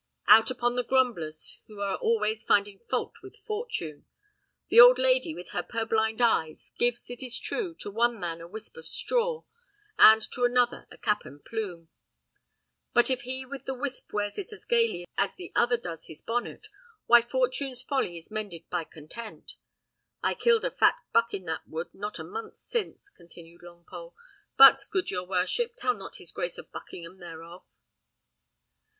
[0.25, 4.07] Out upon the grumblers who are always finding fault with Fortune!
[4.69, 8.47] The old lady, with her purblind eyes, gives, it is true, to one man a
[8.47, 9.43] wisp of straw,
[9.99, 11.89] and to another a cap and plume;
[12.95, 16.23] but if he with the wisp wears it as gaily as the other does his
[16.23, 16.65] bonnet,
[17.05, 19.55] why fortune's folly is mended by content.
[20.23, 24.15] I killed a fat buck in that wood not a month since," continued Longpole;
[24.57, 27.67] "but, good your worship, tell not his Grace of Buckingham thereof."